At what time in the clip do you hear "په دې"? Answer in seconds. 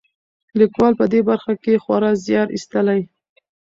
0.99-1.21